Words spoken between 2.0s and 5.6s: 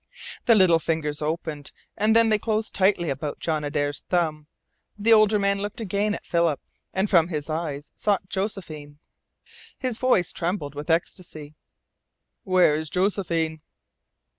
then they closed tightly about John Adare's thumb. The older man